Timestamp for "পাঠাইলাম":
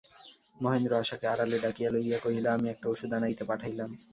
3.49-3.89